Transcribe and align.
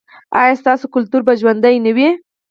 ایا 0.39 0.53
ستاسو 0.61 0.85
کلتور 0.95 1.21
به 1.27 1.33
ژوندی 1.39 1.77
نه 1.85 1.91
وي؟ 1.95 2.09